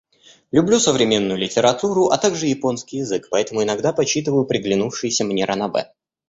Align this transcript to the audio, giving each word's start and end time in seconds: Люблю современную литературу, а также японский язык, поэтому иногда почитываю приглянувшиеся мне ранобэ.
Люблю 0.51 0.79
современную 0.79 1.37
литературу, 1.37 2.07
а 2.07 2.17
также 2.17 2.47
японский 2.47 2.97
язык, 2.97 3.27
поэтому 3.29 3.61
иногда 3.61 3.93
почитываю 3.93 4.45
приглянувшиеся 4.47 5.23
мне 5.25 5.45
ранобэ. 5.45 5.93